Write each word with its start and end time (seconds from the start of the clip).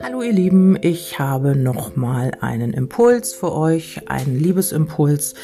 Hallo 0.00 0.22
ihr 0.22 0.32
Lieben, 0.32 0.78
ich 0.80 1.18
habe 1.18 1.56
noch 1.56 1.96
mal 1.96 2.30
einen 2.40 2.72
Impuls 2.72 3.34
für 3.34 3.52
euch, 3.52 4.08
einen 4.08 4.38
Liebesimpuls. 4.38 5.34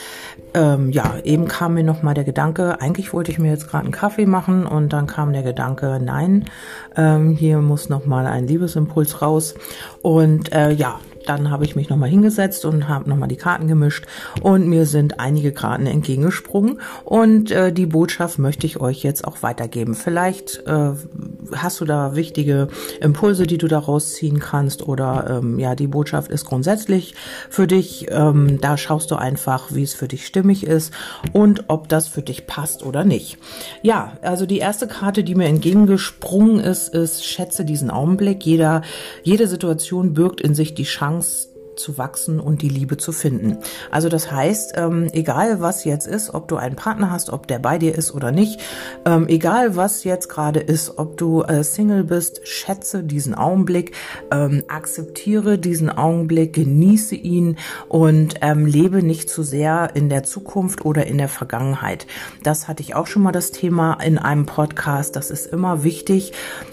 Ähm, 0.54 0.90
ja, 0.90 1.16
eben 1.24 1.48
kam 1.48 1.74
mir 1.74 1.82
noch 1.82 2.02
mal 2.02 2.14
der 2.14 2.24
Gedanke, 2.24 2.80
eigentlich 2.80 3.12
wollte 3.12 3.32
ich 3.32 3.38
mir 3.38 3.50
jetzt 3.50 3.68
gerade 3.68 3.84
einen 3.84 3.92
Kaffee 3.92 4.26
machen 4.26 4.66
und 4.66 4.92
dann 4.92 5.06
kam 5.06 5.32
der 5.32 5.42
Gedanke, 5.42 6.00
nein, 6.02 6.44
ähm, 6.96 7.30
hier 7.30 7.58
muss 7.58 7.88
noch 7.88 8.06
mal 8.06 8.26
ein 8.26 8.46
Liebesimpuls 8.46 9.20
raus. 9.20 9.54
Und 10.02 10.52
äh, 10.52 10.70
ja, 10.70 11.00
dann 11.26 11.50
habe 11.50 11.64
ich 11.64 11.76
mich 11.76 11.88
nochmal 11.88 12.08
hingesetzt 12.08 12.64
und 12.64 12.88
habe 12.88 13.08
nochmal 13.08 13.28
die 13.28 13.36
Karten 13.36 13.66
gemischt 13.66 14.06
und 14.42 14.68
mir 14.68 14.86
sind 14.86 15.20
einige 15.20 15.52
Karten 15.52 15.86
entgegengesprungen 15.86 16.80
und 17.04 17.50
äh, 17.50 17.72
die 17.72 17.86
Botschaft 17.86 18.38
möchte 18.38 18.66
ich 18.66 18.80
euch 18.80 19.02
jetzt 19.02 19.26
auch 19.26 19.42
weitergeben. 19.42 19.94
Vielleicht 19.94 20.66
äh, 20.66 20.90
hast 21.54 21.80
du 21.80 21.84
da 21.84 22.16
wichtige 22.16 22.68
Impulse, 23.00 23.46
die 23.46 23.58
du 23.58 23.68
daraus 23.68 24.14
ziehen 24.14 24.38
kannst 24.38 24.86
oder 24.86 25.40
ähm, 25.42 25.58
ja, 25.58 25.74
die 25.74 25.86
Botschaft 25.86 26.30
ist 26.30 26.44
grundsätzlich 26.44 27.14
für 27.48 27.66
dich. 27.66 28.06
Ähm, 28.10 28.60
da 28.60 28.76
schaust 28.76 29.10
du 29.10 29.16
einfach, 29.16 29.72
wie 29.72 29.82
es 29.82 29.94
für 29.94 30.08
dich 30.08 30.26
stimmig 30.44 30.66
ist 30.66 30.92
und 31.32 31.64
ob 31.68 31.88
das 31.88 32.06
für 32.06 32.22
dich 32.22 32.46
passt 32.46 32.84
oder 32.84 33.04
nicht. 33.04 33.38
Ja, 33.82 34.12
also 34.20 34.44
die 34.44 34.58
erste 34.58 34.86
Karte, 34.86 35.24
die 35.24 35.34
mir 35.34 35.46
entgegengesprungen 35.46 36.60
ist, 36.60 36.92
ist 36.94 37.24
schätze 37.24 37.64
diesen 37.64 37.90
Augenblick. 37.90 38.44
Jeder, 38.44 38.82
jede 39.22 39.48
Situation 39.48 40.12
birgt 40.12 40.42
in 40.42 40.54
sich 40.54 40.74
die 40.74 40.84
Chance, 40.84 41.04
Chance 41.04 41.53
zu 41.76 41.98
wachsen 41.98 42.40
und 42.40 42.62
die 42.62 42.68
Liebe 42.68 42.96
zu 42.96 43.12
finden. 43.12 43.58
Also 43.90 44.08
das 44.08 44.30
heißt, 44.30 44.74
ähm, 44.76 45.08
egal 45.12 45.60
was 45.60 45.84
jetzt 45.84 46.06
ist, 46.06 46.34
ob 46.34 46.48
du 46.48 46.56
einen 46.56 46.76
Partner 46.76 47.10
hast, 47.10 47.30
ob 47.30 47.46
der 47.46 47.58
bei 47.58 47.78
dir 47.78 47.94
ist 47.94 48.14
oder 48.14 48.32
nicht, 48.32 48.60
ähm, 49.04 49.28
egal 49.28 49.76
was 49.76 50.04
jetzt 50.04 50.28
gerade 50.28 50.60
ist, 50.60 50.98
ob 50.98 51.16
du 51.16 51.42
äh, 51.42 51.64
Single 51.64 52.04
bist, 52.04 52.46
schätze 52.46 53.02
diesen 53.02 53.34
Augenblick, 53.34 53.92
ähm, 54.30 54.62
akzeptiere 54.68 55.58
diesen 55.58 55.90
Augenblick, 55.90 56.52
genieße 56.52 57.14
ihn 57.14 57.56
und 57.88 58.36
ähm, 58.40 58.66
lebe 58.66 59.02
nicht 59.02 59.28
zu 59.28 59.42
sehr 59.42 59.90
in 59.94 60.08
der 60.08 60.22
Zukunft 60.22 60.84
oder 60.84 61.06
in 61.06 61.18
der 61.18 61.28
Vergangenheit. 61.28 62.06
Das 62.42 62.68
hatte 62.68 62.82
ich 62.82 62.94
auch 62.94 63.06
schon 63.06 63.22
mal 63.22 63.32
das 63.32 63.50
Thema 63.50 63.94
in 63.94 64.18
einem 64.18 64.46
Podcast. 64.46 65.16
Das 65.16 65.30
ist 65.30 65.46
immer 65.46 65.84
wichtig, 65.84 66.32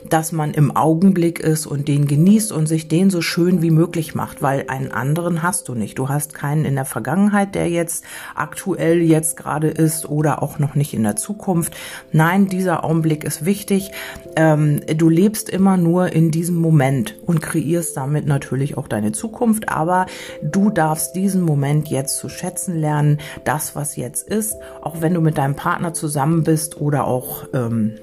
dass 0.10 0.32
man 0.32 0.54
im 0.54 0.76
Augenblick 0.76 1.40
ist 1.40 1.66
und 1.66 1.88
den 1.88 2.08
genießt 2.08 2.52
und 2.52 2.68
sich 2.68 2.88
den 2.88 3.10
so 3.10 3.22
schön 3.22 3.62
wie 3.62 3.72
möglich 3.72 4.16
macht, 4.16 4.42
weil 4.42 4.66
ein 4.68 4.91
anderen 4.92 5.44
hast 5.44 5.68
du 5.68 5.76
nicht. 5.76 5.98
Du 5.98 6.10
hast 6.10 6.34
keinen 6.34 6.66
in 6.66 6.76
der 6.76 6.86
Vergangenheit, 6.86 7.56
der 7.56 7.70
jetzt 7.70 8.04
aktuell 8.36 9.02
jetzt 9.02 9.38
gerade 9.38 9.68
ist 9.68 10.08
oder 10.08 10.44
auch 10.44 10.60
noch 10.60 10.76
nicht 10.76 10.94
in 10.94 11.04
der 11.04 11.16
Zukunft. 11.16 11.76
Nein, 12.12 12.48
dieser 12.48 12.84
Augenblick 12.84 13.24
ist 13.24 13.46
wichtig. 13.46 13.92
Ähm, 14.36 14.82
du 14.96 15.10
lebst 15.10 15.50
immer 15.50 15.78
nur 15.78 16.12
in 16.12 16.32
diesem 16.32 16.56
Moment 16.56 17.16
und 17.26 17.42
kreierst 17.42 17.98
damit 17.98 18.26
natürlich 18.26 18.78
auch 18.78 18.88
deine 18.88 19.12
Zukunft, 19.12 19.70
aber 19.70 20.06
du 20.42 20.70
darfst 20.70 21.16
diesen 21.16 21.42
Moment 21.42 21.90
jetzt 21.90 22.18
zu 22.18 22.30
schätzen 22.30 22.80
lernen, 22.80 23.20
das, 23.44 23.76
was 23.76 23.96
jetzt 23.96 24.28
ist, 24.28 24.56
auch 24.82 25.02
wenn 25.02 25.14
du 25.14 25.22
mit 25.22 25.38
deinem 25.38 25.56
Partner 25.56 25.94
zusammen 25.94 26.44
bist 26.44 26.80
oder 26.80 27.06
auch 27.06 27.46
ähm, 27.54 27.96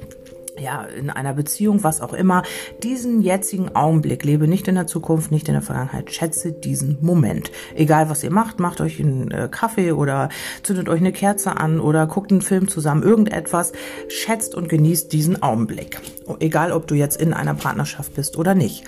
ja, 0.61 0.83
in 0.83 1.11
einer 1.11 1.35
Beziehung, 1.35 1.85
was 1.85 2.01
auch 2.01 2.13
immer, 2.13 2.43
diesen 2.83 3.23
jetzigen 3.23 3.75
Augenblick, 3.75 4.25
lebe 4.25 4.49
nicht 4.49 4.69
in 4.69 4.75
der 4.75 4.87
Zukunft, 4.87 5.31
nicht 5.31 5.49
in 5.49 5.55
der 5.55 5.63
Vergangenheit, 5.63 6.13
schätze 6.13 6.53
diesen 6.53 6.99
Moment. 7.01 7.51
Egal 7.75 8.11
was 8.11 8.23
ihr 8.25 8.31
macht, 8.31 8.61
macht 8.61 8.81
euch 8.81 9.01
einen 9.01 9.31
äh, 9.31 9.49
Kaffee 9.51 9.93
oder 9.93 10.29
zündet 10.63 10.89
euch 10.89 11.01
eine 11.01 11.13
Kerze 11.13 11.57
an 11.57 11.81
oder 11.81 12.07
guckt 12.07 12.31
einen 12.31 12.43
Film 12.43 12.69
zusammen, 12.69 13.03
irgendetwas, 13.03 13.73
schätzt 14.09 14.55
und 14.55 14.69
genießt 14.69 15.13
diesen 15.13 15.43
Augenblick. 15.43 16.01
Egal, 16.41 16.73
ob 16.73 16.87
du 16.87 16.95
jetzt 16.95 17.21
in 17.21 17.33
einer 17.33 17.55
Partnerschaft 17.55 18.15
bist 18.15 18.37
oder 18.37 18.55
nicht. 18.55 18.85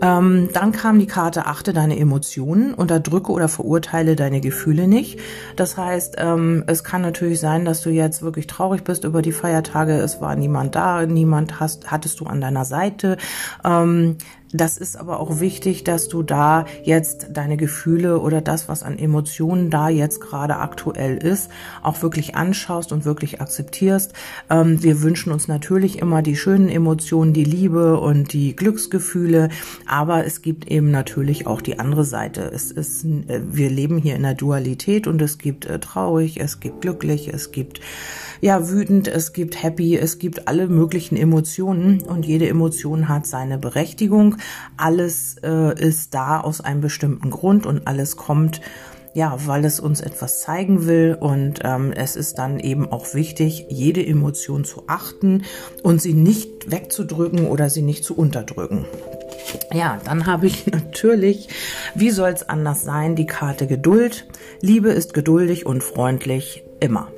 Ähm, 0.00 0.48
dann 0.52 0.72
kam 0.72 0.98
die 0.98 1.06
Karte, 1.06 1.46
achte 1.46 1.72
deine 1.72 1.98
Emotionen, 1.98 2.74
unterdrücke 2.74 3.32
oder 3.32 3.48
verurteile 3.48 4.16
deine 4.16 4.40
Gefühle 4.40 4.88
nicht. 4.88 5.18
Das 5.56 5.76
heißt, 5.76 6.16
ähm, 6.18 6.64
es 6.66 6.84
kann 6.84 7.02
natürlich 7.02 7.40
sein, 7.40 7.64
dass 7.64 7.82
du 7.82 7.90
jetzt 7.90 8.22
wirklich 8.22 8.46
traurig 8.46 8.84
bist 8.84 9.04
über 9.04 9.22
die 9.22 9.32
Feiertage, 9.32 9.94
es 9.94 10.20
war 10.20 10.36
niemand 10.36 10.74
da, 10.74 11.06
niemand 11.08 11.60
hast, 11.60 11.90
hattest 11.90 12.20
du 12.20 12.26
an 12.26 12.40
deiner 12.40 12.64
Seite. 12.64 13.16
Ähm, 13.64 14.16
das 14.52 14.78
ist 14.78 14.96
aber 14.96 15.20
auch 15.20 15.40
wichtig, 15.40 15.84
dass 15.84 16.08
du 16.08 16.22
da 16.22 16.64
jetzt 16.82 17.28
deine 17.32 17.58
Gefühle 17.58 18.20
oder 18.20 18.40
das, 18.40 18.68
was 18.68 18.82
an 18.82 18.98
Emotionen 18.98 19.68
da 19.68 19.90
jetzt 19.90 20.20
gerade 20.20 20.56
aktuell 20.56 21.18
ist, 21.18 21.50
auch 21.82 22.00
wirklich 22.02 22.34
anschaust 22.34 22.92
und 22.92 23.04
wirklich 23.04 23.40
akzeptierst. 23.42 24.14
Ähm, 24.48 24.82
wir 24.82 25.02
wünschen 25.02 25.32
uns 25.32 25.48
natürlich 25.48 25.98
immer 25.98 26.22
die 26.22 26.36
schönen 26.36 26.68
Emotionen, 26.70 27.34
die 27.34 27.44
Liebe 27.44 28.00
und 28.00 28.32
die 28.32 28.56
Glücksgefühle, 28.56 29.50
aber 29.86 30.24
es 30.24 30.40
gibt 30.40 30.70
eben 30.70 30.90
natürlich 30.90 31.46
auch 31.46 31.60
die 31.60 31.78
andere 31.78 32.04
Seite. 32.04 32.50
Es 32.54 32.70
ist, 32.70 33.04
äh, 33.04 33.42
wir 33.50 33.68
leben 33.68 33.98
hier 33.98 34.16
in 34.16 34.22
der 34.22 34.34
Dualität 34.34 35.06
und 35.06 35.20
es 35.20 35.36
gibt 35.36 35.66
äh, 35.66 35.78
traurig, 35.78 36.40
es 36.40 36.58
gibt 36.60 36.80
glücklich, 36.80 37.28
es 37.28 37.52
gibt 37.52 37.80
ja 38.40 38.70
wütend, 38.70 39.08
es 39.08 39.32
gibt 39.32 39.62
happy, 39.62 39.96
es 39.96 40.18
gibt 40.18 40.48
alle 40.48 40.68
möglichen 40.68 41.16
Emotionen 41.16 42.00
und 42.00 42.24
jede 42.24 42.48
Emotion 42.48 43.08
hat 43.08 43.26
seine 43.26 43.58
Berechtigung. 43.58 44.37
Alles 44.76 45.36
äh, 45.42 45.78
ist 45.80 46.14
da 46.14 46.40
aus 46.40 46.60
einem 46.60 46.80
bestimmten 46.80 47.30
Grund 47.30 47.66
und 47.66 47.86
alles 47.86 48.16
kommt 48.16 48.60
ja, 49.14 49.36
weil 49.46 49.64
es 49.64 49.80
uns 49.80 50.00
etwas 50.00 50.42
zeigen 50.42 50.86
will 50.86 51.16
und 51.18 51.60
ähm, 51.64 51.92
es 51.92 52.14
ist 52.14 52.38
dann 52.38 52.60
eben 52.60 52.90
auch 52.92 53.14
wichtig, 53.14 53.66
jede 53.68 54.04
Emotion 54.06 54.64
zu 54.64 54.84
achten 54.86 55.42
und 55.82 56.00
sie 56.00 56.14
nicht 56.14 56.70
wegzudrücken 56.70 57.46
oder 57.46 57.68
sie 57.68 57.82
nicht 57.82 58.04
zu 58.04 58.16
unterdrücken. 58.16 58.84
Ja, 59.72 59.98
dann 60.04 60.26
habe 60.26 60.46
ich 60.46 60.66
natürlich, 60.70 61.48
wie 61.94 62.10
soll 62.10 62.30
es 62.30 62.48
anders 62.48 62.84
sein, 62.84 63.16
die 63.16 63.26
Karte 63.26 63.66
Geduld. 63.66 64.26
Liebe 64.60 64.90
ist 64.90 65.14
geduldig 65.14 65.66
und 65.66 65.82
freundlich 65.82 66.62
immer. 66.80 67.08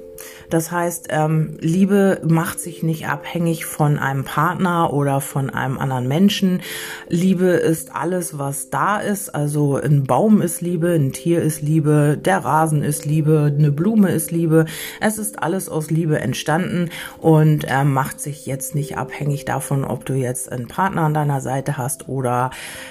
Das 0.50 0.72
heißt, 0.72 1.08
ähm, 1.10 1.56
Liebe 1.60 2.20
macht 2.26 2.58
sich 2.58 2.82
nicht 2.82 3.06
abhängig 3.06 3.64
von 3.64 3.98
einem 3.98 4.24
Partner 4.24 4.92
oder 4.92 5.20
von 5.20 5.48
einem 5.50 5.78
anderen 5.78 6.08
Menschen. 6.08 6.60
Liebe 7.08 7.46
ist 7.46 7.94
alles, 7.94 8.36
was 8.36 8.68
da 8.68 8.98
ist. 8.98 9.32
Also 9.32 9.76
ein 9.76 10.04
Baum 10.04 10.42
ist 10.42 10.60
Liebe, 10.60 10.92
ein 10.92 11.12
Tier 11.12 11.40
ist 11.40 11.62
Liebe, 11.62 12.18
der 12.22 12.38
Rasen 12.38 12.82
ist 12.82 13.06
Liebe, 13.06 13.54
eine 13.56 13.70
Blume 13.70 14.10
ist 14.10 14.32
Liebe. 14.32 14.66
Es 15.00 15.18
ist 15.18 15.40
alles 15.40 15.68
aus 15.68 15.90
Liebe 15.90 16.18
entstanden 16.18 16.90
und 17.18 17.64
äh, 17.68 17.84
macht 17.84 18.20
sich 18.20 18.44
jetzt 18.44 18.74
nicht 18.74 18.98
abhängig 18.98 19.44
davon, 19.44 19.84
ob 19.84 20.04
du 20.04 20.14
jetzt 20.14 20.50
einen 20.50 20.66
Partner 20.66 21.02
an 21.02 21.14
deiner 21.14 21.40
Seite 21.40 21.76
hast 21.76 22.08
oder 22.08 22.50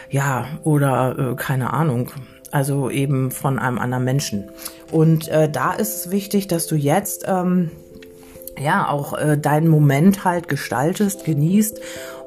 ja, 0.09 0.47
oder 0.63 1.33
äh, 1.33 1.35
keine 1.35 1.73
Ahnung 1.73 2.11
also 2.51 2.89
eben 2.89 3.31
von 3.31 3.59
einem 3.59 3.77
anderen 3.77 4.03
Menschen. 4.03 4.49
Und 4.91 5.27
äh, 5.27 5.49
da 5.49 5.73
ist 5.73 5.95
es 5.95 6.11
wichtig, 6.11 6.47
dass 6.47 6.67
du 6.67 6.75
jetzt 6.75 7.25
ähm, 7.27 7.71
ja 8.59 8.87
auch 8.89 9.13
äh, 9.17 9.37
deinen 9.37 9.67
Moment 9.67 10.23
halt 10.23 10.47
gestaltest, 10.47 11.25
genießt 11.25 11.79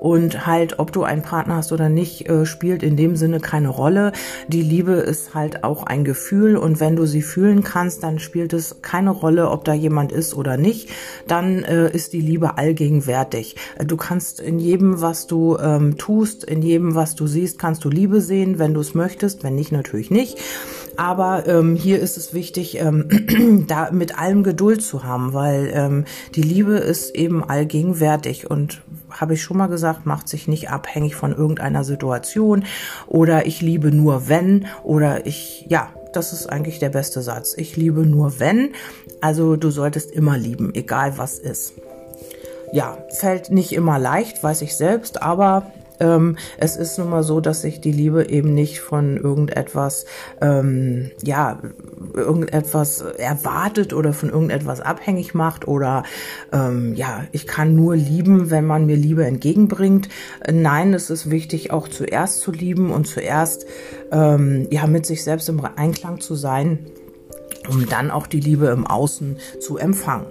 und 0.03 0.49
halt, 0.49 0.81
ob 0.81 0.91
du 0.91 1.05
einen 1.05 1.23
Partner 1.23 1.55
hast 1.55 1.71
oder 1.71 1.89
nicht, 1.89 2.29
äh, 2.29 2.45
spielt 2.45 2.83
in 2.83 2.97
dem 2.97 3.15
Sinne 3.15 3.39
keine 3.39 3.69
Rolle. 3.69 4.11
Die 4.49 4.61
Liebe 4.61 4.95
ist 4.95 5.33
halt 5.33 5.63
auch 5.63 5.85
ein 5.85 6.03
Gefühl 6.03 6.57
und 6.57 6.81
wenn 6.81 6.97
du 6.97 7.07
sie 7.07 7.23
fühlen 7.23 7.63
kannst, 7.63 8.03
dann 8.03 8.19
spielt 8.19 8.53
es 8.53 8.83
keine 8.83 9.11
Rolle, 9.11 9.49
ob 9.49 9.65
da 9.65 9.75
jemand 9.75 10.11
ist 10.11 10.35
oder 10.35 10.57
nicht. 10.57 10.89
Dann 11.29 11.63
äh, 11.63 11.89
ist 11.89 12.15
die 12.15 12.21
Liebe 12.21 12.59
allgegenwärtig. 12.59 13.55
Du 13.87 13.97
kannst 13.97 14.41
in 14.41 14.59
jedem, 14.59 15.01
was 15.01 15.29
du 15.29 15.57
ähm, 15.59 15.97
tust, 15.99 16.43
in 16.43 16.63
jedem, 16.63 16.97
was 16.97 17.15
du 17.15 17.29
siehst, 17.29 17.61
kannst 17.61 17.85
du 17.85 17.89
Liebe 17.89 18.21
sehen, 18.21 18.59
wenn 18.59 18.75
du 18.75 18.81
es 18.81 18.95
möchtest, 18.95 19.45
wenn 19.45 19.55
nicht, 19.55 19.71
natürlich 19.71 20.11
nicht. 20.11 20.37
Aber 20.97 21.47
ähm, 21.47 21.75
hier 21.77 22.01
ist 22.01 22.17
es 22.17 22.35
wichtig, 22.35 22.79
ähm, 22.79 23.65
da 23.69 23.91
mit 23.91 24.19
allem 24.19 24.43
Geduld 24.43 24.83
zu 24.83 25.05
haben, 25.05 25.33
weil 25.33 25.71
ähm, 25.75 26.05
die 26.35 26.43
Liebe 26.43 26.75
ist 26.75 27.15
eben 27.15 27.43
allgegenwärtig 27.43 28.51
und 28.51 28.83
habe 29.11 29.35
ich 29.35 29.43
schon 29.43 29.57
mal 29.57 29.69
gesagt, 29.69 30.07
macht 30.07 30.29
sich 30.29 30.49
nicht 30.49 30.71
abhängig 30.71 31.15
von 31.15 31.33
irgendeiner 31.33 31.85
Situation 31.85 32.65
oder 33.07 33.47
ich 33.47 33.61
liebe 33.61 33.91
nur 33.91 34.29
wenn 34.29 34.67
oder 34.83 35.27
ich, 35.27 35.67
ja, 35.69 35.91
das 36.13 36.33
ist 36.33 36.47
eigentlich 36.47 36.79
der 36.79 36.91
beste 36.91 37.23
Satz. 37.23 37.55
Ich 37.57 37.77
liebe 37.77 38.03
nur 38.07 38.39
wenn. 38.39 38.71
Also 39.21 39.57
du 39.57 39.71
solltest 39.71 40.11
immer 40.11 40.37
lieben, 40.37 40.75
egal 40.75 41.17
was 41.17 41.39
ist. 41.39 41.75
Ja, 42.73 42.99
fällt 43.11 43.51
nicht 43.51 43.73
immer 43.73 43.99
leicht, 43.99 44.43
weiß 44.43 44.63
ich 44.63 44.77
selbst, 44.77 45.23
aber 45.23 45.71
ähm, 46.03 46.37
es 46.59 46.77
ist 46.77 46.99
nun 46.99 47.11
mal 47.11 47.23
so, 47.23 47.41
dass 47.41 47.63
sich 47.63 47.81
die 47.81 47.93
Liebe 47.93 48.29
eben 48.29 48.55
nicht 48.55 48.81
von 48.81 49.17
irgendetwas, 49.17 50.05
ähm, 50.41 51.13
ja, 51.23 51.61
irgendetwas 52.13 53.01
erwartet 53.01 53.95
oder 53.95 54.13
von 54.13 54.29
irgendetwas 54.29 54.81
abhängig 54.81 55.35
macht 55.35 55.69
oder 55.69 56.03
ähm, 56.53 56.95
ja, 56.95 57.25
ich 57.31 57.47
kann 57.47 57.77
nur 57.77 57.95
lieben, 57.95 58.51
wenn 58.51 58.67
man 58.67 58.85
mir 58.85 58.97
Liebe 58.97 59.25
entgegenbringt. 59.25 60.09
Nein, 60.51 60.93
es 60.93 61.09
ist 61.09 61.31
wichtig, 61.31 61.71
auch 61.71 61.87
zuerst 61.89 62.41
zu 62.41 62.51
lieben 62.51 62.91
und 62.91 63.07
zuerst 63.07 63.67
ähm, 64.11 64.67
ja 64.71 64.87
mit 64.87 65.07
sich 65.07 65.23
selbst 65.23 65.49
im 65.49 65.63
Einklang 65.77 66.21
zu 66.21 66.35
sein, 66.35 66.87
um 67.71 67.89
dann 67.89 68.11
auch 68.11 68.27
die 68.27 68.41
Liebe 68.41 68.67
im 68.67 68.87
Außen 68.87 69.37
zu 69.61 69.79
empfangen. 69.79 70.27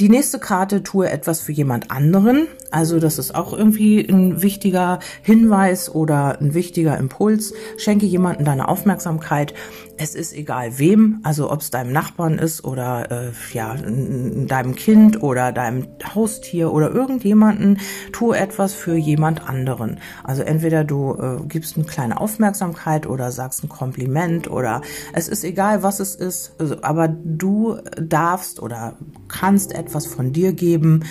Die 0.00 0.08
nächste 0.08 0.38
Karte 0.38 0.84
tue 0.84 1.10
etwas 1.10 1.40
für 1.40 1.50
jemand 1.50 1.90
anderen. 1.90 2.46
Also 2.70 3.00
das 3.00 3.18
ist 3.18 3.34
auch 3.34 3.52
irgendwie 3.52 3.98
ein 4.08 4.42
wichtiger 4.42 5.00
Hinweis 5.22 5.92
oder 5.92 6.40
ein 6.40 6.54
wichtiger 6.54 6.96
Impuls. 6.96 7.52
Schenke 7.78 8.06
jemandem 8.06 8.44
deine 8.44 8.68
Aufmerksamkeit. 8.68 9.54
Es 9.98 10.14
ist 10.14 10.32
egal 10.32 10.78
wem, 10.78 11.20
also 11.24 11.50
ob 11.50 11.60
es 11.60 11.70
deinem 11.70 11.92
Nachbarn 11.92 12.38
ist 12.38 12.64
oder 12.64 13.10
äh, 13.10 13.32
ja 13.52 13.74
deinem 13.74 14.74
Kind 14.74 15.22
oder 15.22 15.52
deinem 15.52 15.88
Haustier 16.14 16.72
oder 16.72 16.90
irgendjemanden. 16.90 17.80
Tue 18.12 18.38
etwas 18.38 18.74
für 18.74 18.94
jemand 18.94 19.48
anderen. 19.48 19.98
Also 20.24 20.42
entweder 20.42 20.84
du 20.84 21.14
äh, 21.14 21.46
gibst 21.46 21.76
eine 21.76 21.84
kleine 21.84 22.20
Aufmerksamkeit 22.20 23.06
oder 23.06 23.30
sagst 23.32 23.64
ein 23.64 23.68
Kompliment 23.68 24.50
oder 24.50 24.80
es 25.12 25.28
ist 25.28 25.44
egal, 25.44 25.82
was 25.82 26.00
es 26.00 26.14
ist. 26.14 26.54
Also, 26.58 26.76
aber 26.82 27.08
du 27.08 27.78
darfst 28.00 28.60
oder 28.60 28.94
kannst 29.28 29.74
etwas 29.74 29.98
etwas 29.98 30.06
von 30.06 30.32
dir 30.32 30.52
geben. 30.52 31.04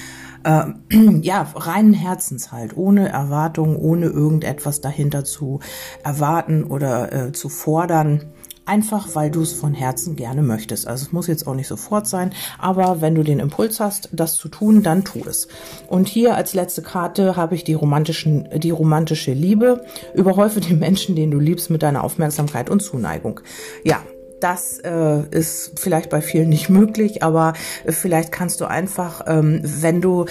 Äh, 0.44 0.66
ja, 1.22 1.48
reinen 1.56 1.94
Herzens 1.94 2.51
halt, 2.51 2.78
ohne 2.78 3.10
Erwartung, 3.10 3.75
ohne 3.75 4.06
irgendetwas 4.06 4.81
dahinter 4.81 5.24
zu 5.25 5.60
erwarten 6.04 6.63
oder 6.63 7.12
äh, 7.12 7.31
zu 7.34 7.50
fordern. 7.50 8.25
Einfach 8.67 9.15
weil 9.15 9.31
du 9.31 9.41
es 9.41 9.53
von 9.53 9.73
Herzen 9.73 10.17
gerne 10.17 10.43
möchtest. 10.43 10.87
Also 10.87 11.05
es 11.05 11.11
muss 11.13 11.27
jetzt 11.27 11.47
auch 11.47 11.55
nicht 11.55 11.67
sofort 11.67 12.05
sein, 12.05 12.33
aber 12.59 12.99
wenn 12.99 13.15
du 13.15 13.23
den 13.23 13.39
Impuls 13.39 13.79
hast, 13.79 14.09
das 14.11 14.35
zu 14.35 14.49
tun, 14.49 14.83
dann 14.83 15.05
tu 15.05 15.21
es. 15.25 15.47
Und 15.87 16.09
hier 16.09 16.35
als 16.35 16.53
letzte 16.53 16.81
Karte 16.81 17.37
habe 17.37 17.55
ich 17.55 17.63
die 17.63 17.73
romantischen, 17.73 18.49
die 18.59 18.71
romantische 18.71 19.31
Liebe. 19.31 19.85
Überhäufe 20.13 20.59
den 20.59 20.79
Menschen, 20.79 21.15
den 21.15 21.31
du 21.31 21.39
liebst, 21.39 21.69
mit 21.69 21.81
deiner 21.81 22.03
Aufmerksamkeit 22.03 22.69
und 22.69 22.81
Zuneigung. 22.81 23.39
Ja, 23.85 24.01
das 24.41 24.79
äh, 24.79 25.21
ist 25.31 25.79
vielleicht 25.79 26.09
bei 26.09 26.21
vielen 26.21 26.49
nicht 26.49 26.69
möglich, 26.69 27.23
aber 27.23 27.53
vielleicht 27.87 28.31
kannst 28.31 28.61
du 28.61 28.65
einfach, 28.65 29.23
ähm, 29.27 29.61
wenn 29.63 30.01
du 30.01 30.25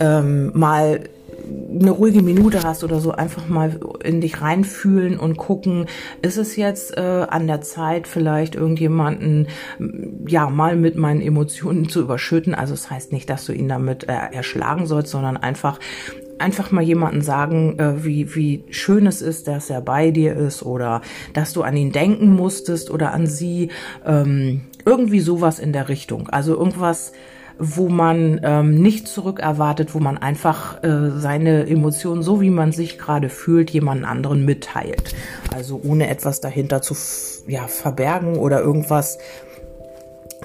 ähm, 0.00 0.50
mal 0.54 1.04
eine 1.46 1.90
ruhige 1.90 2.22
Minute 2.22 2.62
hast 2.62 2.84
oder 2.84 3.00
so, 3.00 3.12
einfach 3.12 3.48
mal 3.48 3.78
in 4.02 4.20
dich 4.20 4.40
reinfühlen 4.40 5.18
und 5.18 5.36
gucken, 5.36 5.86
ist 6.22 6.36
es 6.36 6.56
jetzt 6.56 6.96
äh, 6.96 7.26
an 7.28 7.46
der 7.46 7.60
Zeit, 7.60 8.06
vielleicht 8.06 8.54
irgendjemanden 8.54 9.48
ja 10.26 10.48
mal 10.48 10.76
mit 10.76 10.96
meinen 10.96 11.20
Emotionen 11.20 11.88
zu 11.88 12.00
überschütten. 12.00 12.54
Also 12.54 12.74
es 12.74 12.82
das 12.82 12.90
heißt 12.90 13.12
nicht, 13.12 13.28
dass 13.30 13.46
du 13.46 13.52
ihn 13.52 13.68
damit 13.68 14.08
äh, 14.08 14.12
erschlagen 14.32 14.86
sollst, 14.86 15.10
sondern 15.10 15.36
einfach 15.36 15.78
einfach 16.38 16.70
mal 16.70 16.82
jemanden 16.82 17.22
sagen, 17.22 17.78
äh, 17.78 18.04
wie, 18.04 18.34
wie 18.34 18.64
schön 18.68 19.06
es 19.06 19.22
ist, 19.22 19.48
dass 19.48 19.70
er 19.70 19.80
bei 19.80 20.10
dir 20.10 20.34
ist 20.36 20.62
oder 20.62 21.00
dass 21.32 21.54
du 21.54 21.62
an 21.62 21.76
ihn 21.76 21.92
denken 21.92 22.34
musstest 22.34 22.90
oder 22.90 23.12
an 23.14 23.26
sie. 23.26 23.70
Ähm, 24.04 24.60
irgendwie 24.86 25.20
sowas 25.20 25.58
in 25.58 25.72
der 25.72 25.88
Richtung. 25.88 26.28
Also 26.30 26.54
irgendwas, 26.54 27.12
wo 27.58 27.88
man 27.88 28.40
ähm, 28.42 28.74
nicht 28.74 29.08
zurück 29.08 29.40
erwartet, 29.40 29.94
wo 29.94 29.98
man 29.98 30.18
einfach 30.18 30.82
äh, 30.82 31.10
seine 31.18 31.66
Emotionen, 31.66 32.22
so 32.22 32.40
wie 32.40 32.50
man 32.50 32.72
sich 32.72 32.98
gerade 32.98 33.28
fühlt, 33.28 33.70
jemand 33.70 34.04
anderen 34.04 34.44
mitteilt. 34.44 35.14
Also 35.54 35.80
ohne 35.82 36.08
etwas 36.08 36.40
dahinter 36.40 36.82
zu 36.82 36.94
ja, 37.46 37.66
verbergen 37.66 38.36
oder 38.36 38.60
irgendwas 38.60 39.18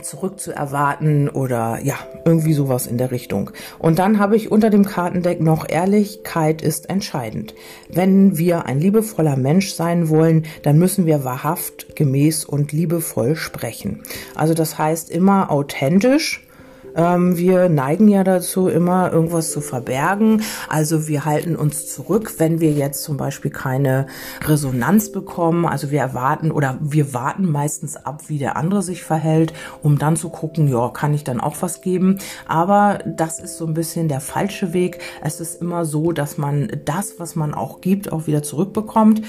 zurückzuerwarten 0.01 1.29
oder 1.29 1.79
ja, 1.83 1.95
irgendwie 2.25 2.53
sowas 2.53 2.87
in 2.87 2.97
der 2.97 3.11
Richtung. 3.11 3.51
Und 3.77 3.99
dann 3.99 4.19
habe 4.19 4.35
ich 4.35 4.51
unter 4.51 4.69
dem 4.69 4.85
Kartendeck 4.85 5.41
noch 5.41 5.67
Ehrlichkeit 5.67 6.61
ist 6.61 6.89
entscheidend. 6.89 7.53
Wenn 7.89 8.37
wir 8.37 8.65
ein 8.65 8.79
liebevoller 8.79 9.35
Mensch 9.35 9.73
sein 9.73 10.09
wollen, 10.09 10.45
dann 10.63 10.79
müssen 10.79 11.05
wir 11.05 11.23
wahrhaft, 11.23 11.95
gemäß 11.95 12.45
und 12.45 12.71
liebevoll 12.71 13.35
sprechen. 13.35 14.01
Also 14.33 14.53
das 14.53 14.77
heißt 14.77 15.09
immer 15.09 15.51
authentisch 15.51 16.47
ähm, 16.95 17.37
wir 17.37 17.69
neigen 17.69 18.07
ja 18.07 18.23
dazu, 18.23 18.67
immer 18.67 19.11
irgendwas 19.11 19.51
zu 19.51 19.61
verbergen. 19.61 20.43
Also 20.69 21.07
wir 21.07 21.25
halten 21.25 21.55
uns 21.55 21.93
zurück, 21.93 22.35
wenn 22.37 22.59
wir 22.59 22.71
jetzt 22.71 23.03
zum 23.03 23.17
Beispiel 23.17 23.51
keine 23.51 24.07
Resonanz 24.43 25.11
bekommen. 25.11 25.65
Also 25.65 25.91
wir 25.91 25.99
erwarten 25.99 26.51
oder 26.51 26.77
wir 26.81 27.13
warten 27.13 27.49
meistens 27.49 27.95
ab, 27.95 28.23
wie 28.27 28.37
der 28.37 28.57
andere 28.57 28.81
sich 28.81 29.03
verhält, 29.03 29.53
um 29.81 29.97
dann 29.97 30.15
zu 30.15 30.29
gucken, 30.29 30.67
ja, 30.67 30.89
kann 30.89 31.13
ich 31.13 31.23
dann 31.23 31.41
auch 31.41 31.55
was 31.61 31.81
geben. 31.81 32.19
Aber 32.47 32.99
das 33.05 33.39
ist 33.39 33.57
so 33.57 33.65
ein 33.65 33.73
bisschen 33.73 34.07
der 34.07 34.21
falsche 34.21 34.73
Weg. 34.73 34.99
Es 35.23 35.39
ist 35.39 35.61
immer 35.61 35.85
so, 35.85 36.11
dass 36.11 36.37
man 36.37 36.69
das, 36.85 37.19
was 37.19 37.35
man 37.35 37.53
auch 37.53 37.81
gibt, 37.81 38.11
auch 38.11 38.27
wieder 38.27 38.43
zurückbekommt. 38.43 39.21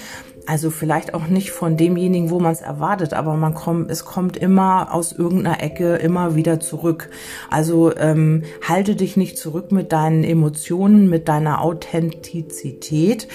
Also 0.44 0.70
vielleicht 0.70 1.14
auch 1.14 1.28
nicht 1.28 1.52
von 1.52 1.76
demjenigen, 1.76 2.30
wo 2.30 2.40
man 2.40 2.50
es 2.50 2.62
erwartet, 2.62 3.14
aber 3.14 3.36
man 3.36 3.54
kommt, 3.54 3.88
es 3.92 4.04
kommt 4.04 4.36
immer 4.36 4.92
aus 4.92 5.12
irgendeiner 5.12 5.62
Ecke 5.62 5.94
immer 5.96 6.34
wieder 6.34 6.58
zurück. 6.58 7.10
Also 7.48 7.96
ähm, 7.96 8.42
halte 8.66 8.96
dich 8.96 9.16
nicht 9.16 9.38
zurück 9.38 9.70
mit 9.70 9.92
deinen 9.92 10.24
Emotionen, 10.24 11.08
mit 11.08 11.28
deiner 11.28 11.62
Authentizität, 11.62 13.28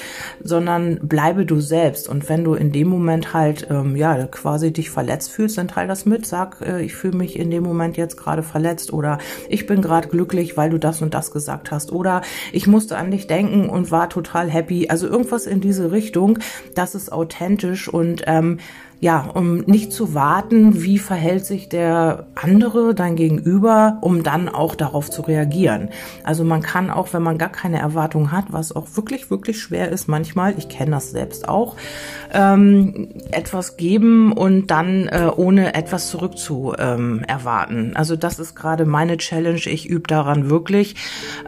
sondern 0.43 0.99
bleibe 1.01 1.45
du 1.45 1.61
selbst. 1.61 2.09
Und 2.09 2.27
wenn 2.27 2.43
du 2.43 2.55
in 2.55 2.73
dem 2.73 2.89
Moment 2.89 3.33
halt 3.33 3.67
ähm, 3.69 3.95
ja 3.95 4.27
quasi 4.27 4.73
dich 4.73 4.89
verletzt 4.89 5.31
fühlst, 5.31 5.57
dann 5.57 5.69
teil 5.69 5.87
das 5.87 6.05
mit. 6.05 6.25
Sag, 6.25 6.59
äh, 6.59 6.81
ich 6.81 6.93
fühle 6.93 7.17
mich 7.17 7.39
in 7.39 7.49
dem 7.51 7.63
Moment 7.63 7.95
jetzt 7.95 8.17
gerade 8.17 8.43
verletzt 8.43 8.91
oder 8.91 9.17
ich 9.47 9.65
bin 9.65 9.81
gerade 9.81 10.09
glücklich, 10.09 10.57
weil 10.57 10.71
du 10.71 10.77
das 10.77 11.01
und 11.01 11.13
das 11.13 11.31
gesagt 11.31 11.71
hast 11.71 11.93
oder 11.93 12.21
ich 12.51 12.67
musste 12.67 12.97
an 12.97 13.11
dich 13.11 13.27
denken 13.27 13.69
und 13.69 13.91
war 13.91 14.09
total 14.09 14.49
happy. 14.49 14.89
Also 14.89 15.07
irgendwas 15.07 15.47
in 15.47 15.61
diese 15.61 15.91
Richtung, 15.93 16.39
dass 16.75 16.96
es 16.97 17.11
authentisch 17.11 17.87
und 17.87 18.23
ähm, 18.27 18.59
ja, 18.99 19.29
um 19.33 19.57
nicht 19.59 19.93
zu 19.93 20.13
warten, 20.13 20.81
wie 20.81 20.97
verhält 20.97 21.45
sich 21.45 21.69
der 21.69 22.27
andere, 22.35 22.95
dein 22.95 23.15
Gegenüber, 23.15 23.99
um 24.01 24.23
dann 24.23 24.49
auch 24.49 24.75
darauf 24.75 25.09
zu 25.09 25.21
reagieren. 25.21 25.89
Also 26.23 26.43
man 26.43 26.61
kann 26.61 26.89
auch, 26.89 27.13
wenn 27.13 27.21
man 27.21 27.37
gar 27.37 27.51
keine 27.51 27.79
Erwartung 27.79 28.31
hat, 28.31 28.45
was 28.49 28.75
auch 28.75 28.87
wirklich, 28.95 29.29
wirklich 29.29 29.59
schwer 29.59 29.89
ist 29.89 30.07
manchmal, 30.07 30.55
ich 30.57 30.67
kenne 30.67 30.91
das 30.91 31.11
selbst 31.11 31.47
auch, 31.47 31.75
ähm, 32.33 33.09
etwas 33.31 33.77
geben 33.77 34.31
und 34.31 34.67
dann 34.71 35.07
äh, 35.07 35.29
ohne 35.35 35.75
etwas 35.75 36.09
zurück 36.09 36.37
zu 36.37 36.73
ähm, 36.77 37.23
erwarten. 37.27 37.91
Also 37.95 38.15
das 38.15 38.39
ist 38.39 38.55
gerade 38.55 38.85
meine 38.85 39.17
Challenge. 39.17 39.61
Ich 39.65 39.87
übe 39.87 40.07
daran 40.07 40.49
wirklich, 40.49 40.95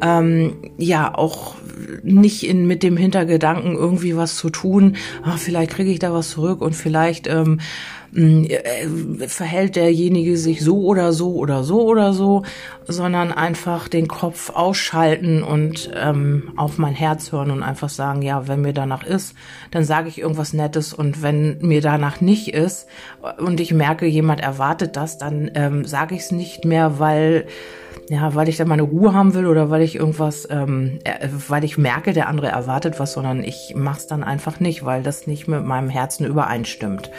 ähm, 0.02 0.54
ja, 0.78 1.16
auch 1.16 1.56
nicht 2.04 2.48
in, 2.48 2.68
mit 2.68 2.84
dem 2.84 2.98
Hintergedanken 2.98 3.76
irgendwie 3.76 4.16
was 4.16 4.36
zu 4.36 4.50
tun. 4.50 4.98
Ach, 5.24 5.38
vielleicht 5.38 5.72
kriege 5.72 5.92
ich 5.92 6.00
da 6.00 6.14
was 6.14 6.30
zurück 6.30 6.62
und 6.62 6.76
vielleicht 6.76 7.28
ähm, 7.42 7.60
äh, 8.16 9.28
verhält 9.28 9.76
derjenige 9.76 10.36
sich 10.38 10.62
so 10.62 10.84
oder 10.86 11.14
so 11.14 11.36
oder 11.36 11.64
so 11.64 11.84
oder 11.84 12.14
so, 12.14 12.44
sondern 12.88 13.32
einfach 13.32 13.88
den 13.88 14.08
Kopf 14.08 14.50
ausschalten 14.50 15.44
und 15.44 15.92
ähm, 15.96 16.54
auf 16.56 16.78
mein 16.78 16.96
Herz 16.96 17.32
hören 17.32 17.52
und 17.52 17.62
einfach 17.62 17.90
sagen, 17.90 18.22
ja, 18.22 18.48
wenn 18.48 18.62
mir 18.62 18.74
danach 18.74 19.04
ist, 19.04 19.36
dann 19.70 19.84
sage 19.84 20.10
ich 20.10 20.20
irgendwas 20.20 20.54
Nettes 20.54 20.94
und 20.94 21.22
wenn 21.22 21.60
mir 21.60 21.82
danach 21.82 22.20
nicht 22.20 22.54
ist 22.54 22.88
und 23.38 23.60
ich 23.60 23.74
merke, 23.74 24.08
jemand 24.08 24.42
erwartet 24.42 24.96
das, 24.96 25.18
dann 25.20 25.52
ähm, 25.54 25.86
sage 25.86 26.16
ich 26.16 26.22
es 26.22 26.32
nicht 26.32 26.66
mehr, 26.66 27.00
weil 27.00 27.46
ja, 28.10 28.34
weil 28.34 28.50
ich 28.50 28.58
da 28.58 28.66
meine 28.66 28.82
Ruhe 28.82 29.14
haben 29.14 29.36
will 29.36 29.46
oder 29.46 29.70
weil 29.70 29.84
ich 29.84 29.96
irgendwas, 29.96 30.48
ähm, 30.50 31.00
äh, 31.04 31.28
weil 31.48 31.64
ich 31.64 31.78
merke, 31.78 32.12
der 32.12 32.28
andere 32.28 32.48
erwartet 32.48 33.00
was, 33.00 33.14
sondern 33.14 33.44
ich 33.44 33.74
mach's 33.78 34.08
dann 34.08 34.24
einfach 34.24 34.60
nicht, 34.60 34.84
weil 34.84 35.04
das 35.04 35.28
nicht 35.28 35.48
mit 35.48 35.64
meinem 35.64 35.90
Herzen 35.90 36.26
übereinstimmt. 36.26 37.12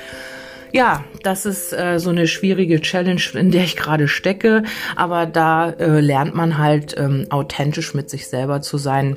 Ja, 0.72 1.04
das 1.22 1.46
ist 1.46 1.72
äh, 1.72 1.98
so 1.98 2.10
eine 2.10 2.26
schwierige 2.26 2.80
Challenge, 2.80 3.22
in 3.34 3.50
der 3.52 3.64
ich 3.64 3.76
gerade 3.76 4.08
stecke, 4.08 4.64
aber 4.96 5.26
da 5.26 5.70
äh, 5.70 6.00
lernt 6.00 6.34
man 6.34 6.58
halt 6.58 6.96
ähm, 6.98 7.26
authentisch 7.30 7.94
mit 7.94 8.10
sich 8.10 8.28
selber 8.28 8.60
zu 8.60 8.76
sein. 8.76 9.14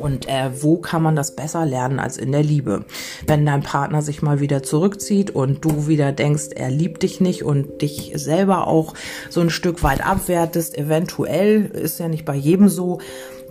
Und 0.00 0.28
äh, 0.28 0.50
wo 0.60 0.78
kann 0.78 1.02
man 1.02 1.16
das 1.16 1.36
besser 1.36 1.66
lernen 1.66 1.98
als 1.98 2.16
in 2.16 2.32
der 2.32 2.42
Liebe? 2.42 2.84
Wenn 3.26 3.46
dein 3.46 3.62
Partner 3.62 4.02
sich 4.02 4.22
mal 4.22 4.40
wieder 4.40 4.62
zurückzieht 4.62 5.30
und 5.30 5.64
du 5.64 5.86
wieder 5.86 6.12
denkst, 6.12 6.48
er 6.54 6.70
liebt 6.70 7.02
dich 7.02 7.20
nicht 7.20 7.44
und 7.44 7.82
dich 7.82 8.12
selber 8.14 8.66
auch 8.66 8.94
so 9.28 9.40
ein 9.40 9.50
Stück 9.50 9.82
weit 9.82 10.04
abwertest, 10.04 10.76
eventuell 10.76 11.66
ist 11.66 12.00
ja 12.00 12.08
nicht 12.08 12.24
bei 12.24 12.34
jedem 12.34 12.68
so, 12.68 12.98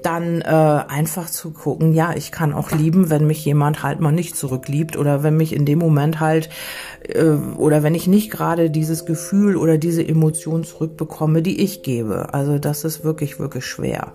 dann 0.06 0.42
äh, 0.42 0.46
einfach 0.46 1.30
zu 1.30 1.52
gucken, 1.52 1.94
ja, 1.94 2.14
ich 2.16 2.32
kann 2.32 2.54
auch 2.54 2.72
lieben, 2.72 3.10
wenn 3.10 3.28
mich 3.28 3.44
jemand 3.46 3.84
halt 3.84 4.00
mal 4.00 4.12
nicht 4.12 4.36
zurückliebt 4.36 4.98
oder 4.98 5.24
wenn 5.24 5.38
mich 5.38 5.54
in 5.54 5.66
dem 5.66 5.80
Moment 5.80 6.20
halt 6.20 6.50
äh, 7.08 7.24
oder 7.58 7.84
wenn 7.84 7.96
ich 7.96 8.08
nicht 8.08 8.32
gerade 8.32 8.70
dieses 8.70 9.06
Gefühl 9.06 9.56
oder 9.56 9.78
diese 9.78 10.08
Emotion 10.08 10.64
zurückbekomme, 10.64 11.42
die 11.42 11.62
ich 11.62 11.84
gebe. 11.84 12.34
Also 12.34 12.60
das 12.60 12.84
ist 12.84 13.04
wirklich, 13.04 13.40
wirklich 13.40 13.66
schwer, 13.66 14.14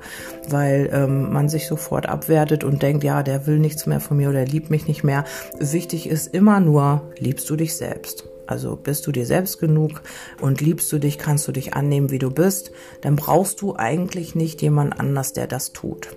weil 0.48 0.90
ähm, 0.92 1.32
man 1.32 1.48
sich 1.48 1.66
sofort 1.66 2.08
abwertet 2.08 2.64
und 2.64 2.82
denkt, 2.82 3.04
ja, 3.04 3.22
der 3.22 3.46
will 3.46 3.58
nichts 3.58 3.86
mehr 3.86 4.00
von 4.00 4.16
mir 4.16 4.28
oder 4.28 4.44
liebt 4.44 4.70
mich 4.70 4.88
nicht 4.88 5.04
mehr. 5.04 5.24
Wichtig 5.58 6.08
ist 6.08 6.34
immer 6.34 6.60
nur, 6.60 7.02
liebst 7.18 7.48
du 7.50 7.56
dich 7.56 7.76
selbst. 7.76 8.33
Also 8.46 8.76
bist 8.76 9.06
du 9.06 9.12
dir 9.12 9.26
selbst 9.26 9.58
genug 9.58 10.02
und 10.40 10.60
liebst 10.60 10.92
du 10.92 10.98
dich, 10.98 11.18
kannst 11.18 11.48
du 11.48 11.52
dich 11.52 11.74
annehmen, 11.74 12.10
wie 12.10 12.18
du 12.18 12.30
bist, 12.30 12.72
dann 13.00 13.16
brauchst 13.16 13.60
du 13.62 13.76
eigentlich 13.76 14.34
nicht 14.34 14.62
jemand 14.62 14.98
anders, 14.98 15.32
der 15.32 15.46
das 15.46 15.72
tut. 15.72 16.16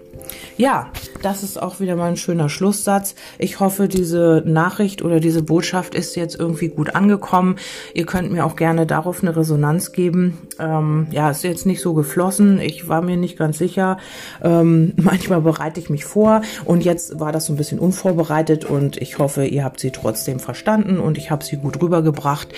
Ja, 0.58 0.91
das 1.22 1.44
ist 1.44 1.62
auch 1.62 1.79
wieder 1.79 1.96
mal 1.96 2.10
ein 2.10 2.17
schöner 2.17 2.50
Schlusssatz. 2.50 3.15
Ich 3.38 3.60
hoffe, 3.60 3.88
diese 3.88 4.44
Nachricht 4.46 5.01
oder 5.01 5.20
diese 5.20 5.44
Botschaft 5.44 5.96
ist 5.96 6.15
jetzt 6.15 6.39
irgendwie 6.39 6.70
gut 6.70 6.96
angekommen. 6.96 7.58
Ihr 7.94 8.06
könnt 8.06 8.32
mir 8.32 8.46
auch 8.46 8.56
gerne 8.56 8.86
darauf 8.86 9.22
eine 9.22 9.36
Resonanz 9.36 9.91
geben. 9.91 10.38
Ähm, 10.60 11.08
ja, 11.12 11.29
ist 11.29 11.44
jetzt 11.44 11.65
nicht 11.65 11.82
so 11.82 11.94
geflossen. 11.94 12.60
Ich 12.60 12.88
war 12.88 13.01
mir 13.01 13.17
nicht 13.17 13.38
ganz 13.38 13.58
sicher. 13.58 13.98
Ähm, 14.44 14.94
manchmal 14.98 15.41
bereite 15.41 15.79
ich 15.79 15.89
mich 15.89 16.06
vor 16.06 16.41
und 16.65 16.84
jetzt 16.84 17.20
war 17.20 17.32
das 17.32 17.46
so 17.46 17.53
ein 17.53 17.58
bisschen 17.58 17.79
unvorbereitet 17.79 18.65
und 18.65 18.98
ich 18.98 19.17
hoffe, 19.20 19.46
ihr 19.46 19.63
habt 19.63 19.79
sie 19.79 19.91
trotzdem 19.91 20.39
verstanden 20.39 21.00
und 21.00 21.17
ich 21.17 21.32
habe 21.32 21.44
sie 21.44 21.58
gut 21.58 21.82
rübergebracht. 21.82 22.50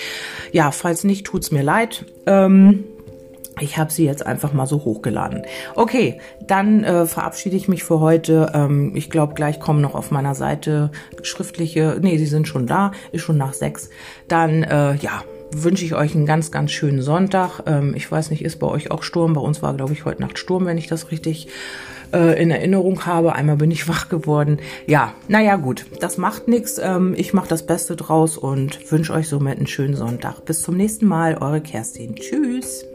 Ja, 0.52 0.72
falls 0.72 1.04
nicht, 1.04 1.26
tut's 1.26 1.52
mir 1.52 1.64
leid. 1.64 2.06
Ähm, 2.26 2.84
ich 3.62 3.78
habe 3.78 3.92
sie 3.92 4.06
jetzt 4.06 4.26
einfach 4.26 4.54
mal 4.54 4.66
so 4.66 4.84
hochgeladen. 4.86 5.44
Okay, 5.76 6.20
dann 6.46 6.84
äh, 6.84 7.06
verabschiede 7.06 7.56
ich 7.56 7.68
mich 7.68 7.84
für 7.84 8.00
heute. 8.00 8.52
Ähm, 8.54 8.94
ich 8.96 9.10
glaube, 9.10 9.34
gleich 9.34 9.60
kommen 9.60 9.82
noch 9.82 9.96
auf 9.96 10.12
meiner 10.12 10.36
Seite 10.36 10.92
schriftliche, 11.22 11.98
nee, 12.02 12.18
sie 12.18 12.26
sind 12.26 12.48
schon 12.48 12.68
da, 12.68 12.92
ist 13.12 13.22
schon 13.22 13.38
nach 13.38 13.54
sechs. 13.54 13.90
Dann, 14.28 14.64
äh, 14.64 14.96
ja, 14.96 15.24
wünsche 15.52 15.86
ich 15.86 15.96
euch 15.96 16.16
einen 16.16 16.26
ganz, 16.26 16.52
ganz 16.52 16.72
schönen 16.72 17.02
Sonntag. 17.02 17.62
Ähm, 17.66 17.94
ich 17.96 18.12
weiß 18.12 18.30
nicht, 18.32 18.44
ist 18.44 18.60
bei 18.60 18.68
euch 18.68 18.92
auch 18.92 19.04
Sturm? 19.04 19.34
Bei 19.34 19.42
uns 19.42 19.62
war, 19.62 19.74
glaube 19.74 19.94
ich, 19.94 20.06
heute 20.06 20.22
Nacht 20.22 20.38
Sturm, 20.38 20.66
wenn 20.66 20.78
ich 20.78 20.88
das 20.88 21.12
richtig 21.12 21.48
äh, 22.14 22.42
in 22.42 22.52
Erinnerung 22.52 23.06
habe. 23.06 23.34
Einmal 23.34 23.58
bin 23.58 23.72
ich 23.72 23.88
wach 23.88 24.10
geworden. 24.10 24.60
Ja, 24.88 25.14
naja, 25.28 25.56
gut, 25.56 25.86
das 26.00 26.18
macht 26.18 26.48
nichts. 26.48 26.80
Ähm, 26.82 27.14
ich 27.18 27.34
mache 27.34 27.50
das 27.50 27.66
Beste 27.66 27.96
draus 27.96 28.38
und 28.38 28.92
wünsche 28.92 29.14
euch 29.14 29.28
somit 29.28 29.58
einen 29.58 29.68
schönen 29.68 29.96
Sonntag. 29.96 30.46
Bis 30.46 30.62
zum 30.62 30.78
nächsten 30.78 31.08
Mal, 31.08 31.38
eure 31.38 31.62
Kerstin. 31.62 32.16
Tschüss. 32.16 32.86